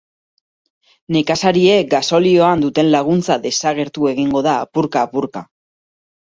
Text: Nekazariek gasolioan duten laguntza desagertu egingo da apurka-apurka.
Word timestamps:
Nekazariek 1.15 1.91
gasolioan 1.91 2.63
duten 2.63 2.89
laguntza 2.97 3.37
desagertu 3.45 4.09
egingo 4.15 4.43
da 4.49 4.57
apurka-apurka. 4.65 5.47